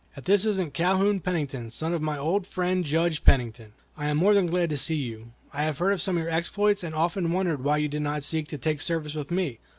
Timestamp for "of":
1.93-2.01, 5.91-6.01, 6.17-6.23